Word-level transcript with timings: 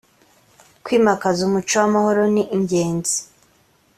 kwimakaza 0.83 1.39
umuco 1.47 1.73
w’amahoro 1.81 2.21
ni 2.33 2.43
ingenzi 2.55 3.17